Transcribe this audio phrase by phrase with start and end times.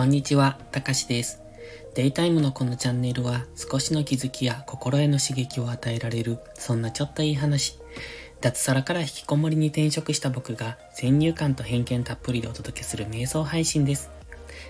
[0.00, 1.42] こんにちは、たかしです。
[1.94, 7.78] デイタイムのこのチャンネルは少しの気づきや心への刺激を与えられる、そんなちょっといい話。
[8.40, 14.10] 脱サラから引きこもりに転職した僕が先入観と偏見たっぷりでお届けする瞑想配信です。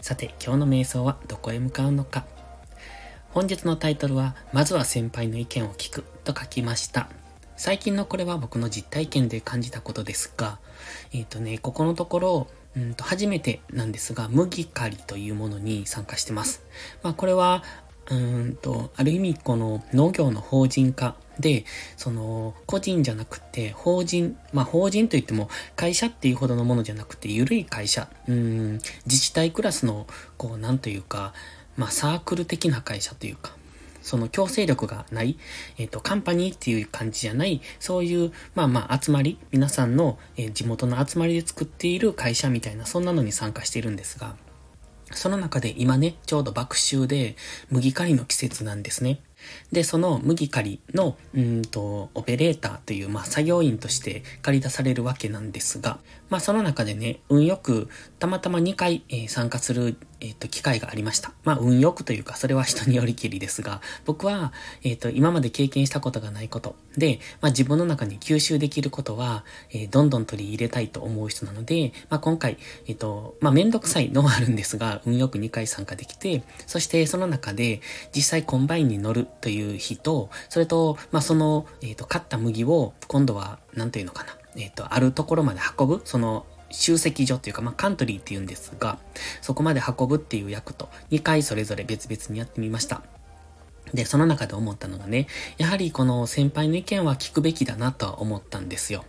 [0.00, 2.24] さて、今日の瞑想はどこへ向かうのか。
[3.30, 7.08] 本日のタイトルは、まずは先輩の意見を聞くと書きました。
[7.56, 10.60] 最近のこれは僕の実体験で感じたことですが、
[11.12, 16.62] えっ、ー、とね、ここのところ、うんと初めてなんですが、麦刈りというものに参加してます。
[17.02, 17.64] まあこれは、
[18.10, 21.64] うんと、ある意味この農業の法人化で、
[21.96, 28.72] その、個人じゃなくて、法人、まあ法人といっても会社っていうほどのものじゃなくて、ゆるい会社、うん、
[29.06, 31.32] 自治体クラスの、こう、なんというか、
[31.76, 33.55] まあサークル的な会社というか、
[34.06, 35.36] その強制力がない、
[35.78, 44.36] えっ、ー、と、カンパニーっていう感じじゃない、そういう、まあまあ集まり、皆さんの、えー、地元の集まりで作っている会社みたいな、そんなのに参加しているんですが、
[45.10, 47.34] その中で今ね、ちょうど爆臭で
[47.68, 49.20] 麦刈りの季節なんですね。
[49.72, 61.32] で、その麦刈りの、うんと、オペレーターという、まあ、作業員として借り出されるわけなんですが、まあ、その中でね、運よく、たまたま2回、えー、参加する、えっ、ー、と、機会がありました。
[61.44, 64.52] まあ、運よくというか、それは人によりきりですが、僕は、
[64.82, 77.80] えっ、ー、と、今まで経験したことがないことで、まあ、自分の中に吸収できることは、えー、どんどん取り入れたいと思う人なので、まあ、今回、えっ、と、まあ、めんどくさいのはあるんですが、運よく2回参加できて、そしてその中で、
[78.14, 88.98] 実際コンバインに乗るという日と、それと、まあ、その、えっ、と、買った麦を、今度は、なんていうのかな、えっ、と、あるところまで運ぶ、その、集積所っていうか、まあ、カントリーって言うんですが、
[89.40, 93.02] そこまで運ぶっていう役と、2回それぞれ別々にやってみました。
[93.94, 99.04] で、その中で思ったのがね、やはりこの先輩の意見は聞くべきだなとは思ったんですよ。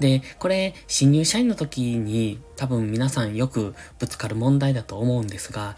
[0.00, 5.76] で、これ、新入社員の時に多分皆さんよくぶつかる問題だと思うんですが、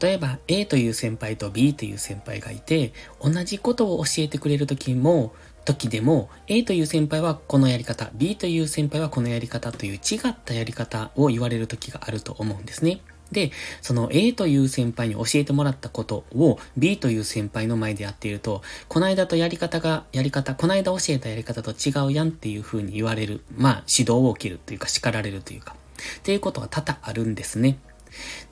[0.00, 5.34] 例えば A という先輩と B という先輩がいて、同じことを教えてくれる時も、
[5.64, 13.00] 時でも、A という先輩はこのやり方、B という先輩はこのやり方という違ったやり方を言われる時があると思うんですね。
[13.32, 13.50] で、
[13.80, 23.42] その A という先輩に教えてもらったことを B という先輩の前でやっていると、この間とやり方が、やり方、この間教えたやり方と違うやんっていう風に言われる。
[23.56, 25.76] まあ、指導を受けるというか叱られるというか。
[26.18, 27.78] っていうことは多々あるんですね。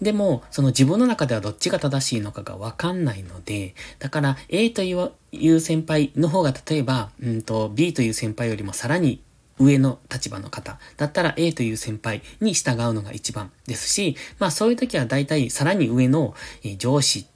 [0.01, 9.23] でも、その自分の中ではどっちが正しいのかがわかんないので、だから A という先輩の方が例えば、うんと B という先輩よりもさらに
[9.59, 10.79] 上の立場の方。
[10.97, 16.35] だったら A という先輩に従うのが一番ですし、まあそういう時は大体さらに上の
[16.79, 17.27] 上司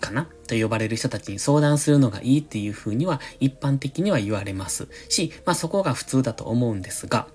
[0.00, 0.28] かな？
[0.46, 7.28] と呼ばれる人たちに相談するのがいいっていうふうには一般的には言われますし、まあそこが普通だと思うんですが、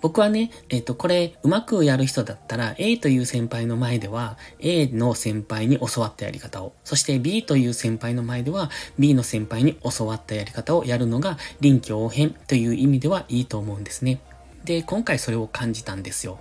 [0.00, 14.20] 僕はね、えっ、と、これ、うまくやる人だったら、A という先輩の前では、A の先輩に教わったやり方を、そして B という先輩の前では、B の先輩に教わったやり方をやるのが、臨機応変という意味ではいいと思うんですね。
[14.64, 16.38] で、今回それを感じたんですよ。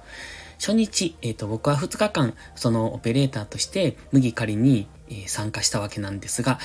[0.59, 6.59] 初日、えっ、ー、と、僕は2日間、そのオペレーターとして、麦狩りに、え、参加したわけなんですが、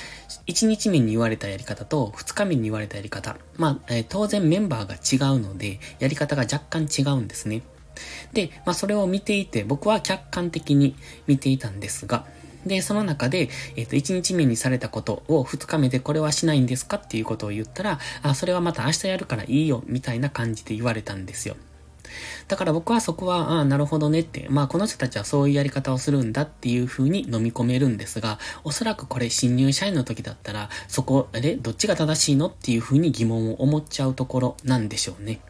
[0.46, 7.62] 1日目に言われたやり方と2日目に言われたやり方、まあ、え、当然メンバーが違うので、やり方が若干違うんですね。
[8.32, 10.94] で、まあ、それを見ていて、僕は客観的に
[11.26, 12.26] 見ていたんですが、
[12.66, 21.56] で、その中で、えっ、ー、と、1日目にされたことを2日目でこれはしないんですかっていうことを言ったら、あ、それはまた明日やるからいいよ、みたいな感じで言われたんですよ。
[22.48, 35.40] だから僕はそこは、ああ、なるほどねって、まあこの人たちはそういうやり方をするんだっていう風に飲み込めるんですが、おそらくこれ新入社員の時だったら、そこあれどっちが正しいのっていう風に疑問を思っちゃうところなんでしょうね。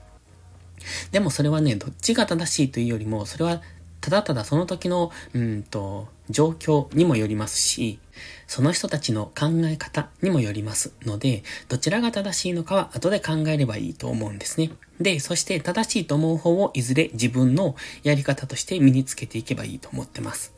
[1.11, 3.63] でもそれはね、どっちが正しいというよりも、それは
[4.09, 7.99] ただただその時の、うんと、状況にもよりますし、
[8.47, 14.71] その人たちの考え方にもよりますので、どちらが正しいのかは後で考えればいいと思うんですね。
[14.99, 20.55] で、そして正しいと思う方をいずれ自分のやり方として身につけていけばいいと思ってます。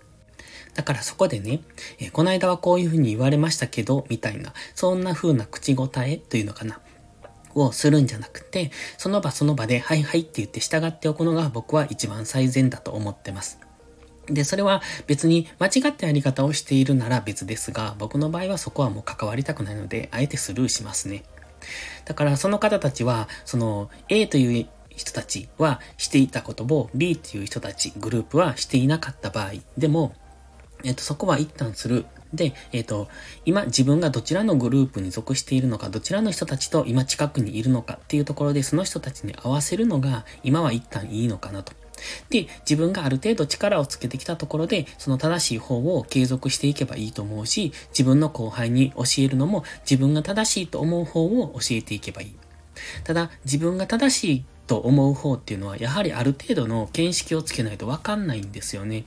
[0.74, 1.60] だからそこでね、
[1.98, 6.78] えー、この間はこういうふうに言われましたけど、みたいな、そんな風な口答えというのかな。
[7.54, 13.58] をするんじゃなくて、その場その場で、はいはいって言って従っておくのが僕は一番最善だと思ってます。
[14.26, 21.24] で、それは別に間違ったやり方をしているなら別ですが、僕の場合はそこはもう関わりたくないので、あえてスルーしますね。
[22.04, 30.14] だからその方たちは、その A という人たちはしていたことを B という人たち、グループはしていなかった場合でも、
[30.84, 32.06] えっと、そこは一旦する。
[32.32, 33.08] で、えっ、と、
[33.44, 41.72] 今自分がどちらのグループに属しているのか、どちらの人たちと今近くにいるのかっていうところで、その人たちに合わせるのが今は一旦いいのかなと。
[42.30, 52.36] で、自分がある程度力をつけてきたところで、その正しい方を継続していけばいいと思うし、自分の後輩に教えるのも自分が正しいと思う方を教えていけばいい。
[53.04, 59.04] ただ、自分が正しいと思う方っていうのは、やはりある程度の見識をつけないとわかんないんですよね。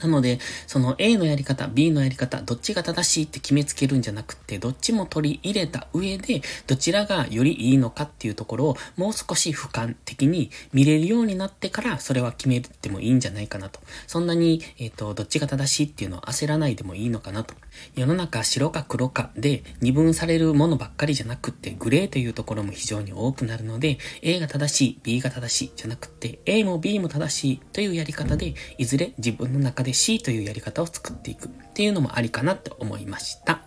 [0.00, 13.80] なので、その A のやり方、B のやり方、どっちが正しいって決めつけるんじゃなくて、どっちも取り入れた上で、どちらがよりいいのかっていうところを、もう少し俯瞰的に見れるようになってから、それは決めてもいいんじゃないかなと。
[14.06, 17.54] そんなに、えっ、ー、と、どっちが正しいっていうのを焦らないでもいいのかなと。
[17.94, 33.62] 世の中白か黒かで二分されるものばっかりじゃなくって、グレーというところも非常に多くなるので、A が正しい、B が正しいじゃなくて、A も B も正しいというやり方で、いずれ自分の中で C というやり方を作っていくっていうのもありかなって思いました。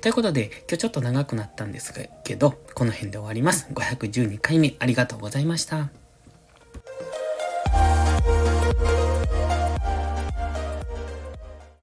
[0.00, 1.92] ということで、今日ちょっと長くなったんです
[2.24, 3.68] けど、この辺で終わります。
[3.72, 5.90] 512回目ありがとうございました。